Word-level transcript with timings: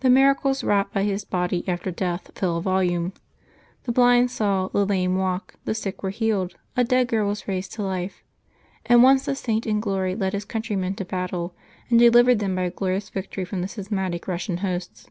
The 0.00 0.10
miracles 0.10 0.62
wrought 0.62 0.92
by 0.92 1.04
his 1.04 1.24
body 1.24 1.66
after 1.66 1.90
death 1.90 2.30
fill 2.34 2.58
a 2.58 2.60
volume. 2.60 3.14
The 3.84 3.92
blind 3.92 4.30
saw, 4.30 4.68
the 4.68 4.84
lame 4.84 5.16
walked, 5.16 5.56
the 5.64 5.74
sick 5.74 6.02
were 6.02 6.10
healed, 6.10 6.54
a 6.76 6.84
dead 6.84 7.08
girl 7.08 7.28
was 7.28 7.48
raised 7.48 7.72
to 7.72 7.82
life. 7.82 8.22
And 8.84 9.02
once 9.02 9.24
the 9.24 9.34
Saint 9.34 9.66
in 9.66 9.80
glory 9.80 10.14
led 10.14 10.34
his 10.34 10.44
countrymen 10.44 10.96
to 10.96 11.06
battle, 11.06 11.54
and 11.88 11.98
delivered 11.98 12.40
them 12.40 12.54
by 12.54 12.64
a 12.64 12.70
glorious 12.70 13.08
victory 13.08 13.46
from 13.46 13.62
the 13.62 13.68
schismatic 13.68 14.26
Eussian 14.26 14.58
hosts. 14.58 15.08